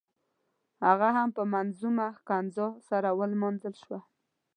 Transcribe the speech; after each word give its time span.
هغه 0.85 1.09
هم 1.17 1.29
په 1.37 1.43
منظمونه 1.53 2.05
ښکنځا 2.17 2.67
سره 2.89 3.09
ونمانځل 3.19 3.73
شو. 3.83 3.97